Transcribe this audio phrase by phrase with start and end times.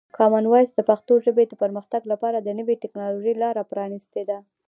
[0.17, 4.37] کامن وایس د پښتو ژبې د پرمختګ لپاره د نوي ټکنالوژۍ لاره پرانیستې ده.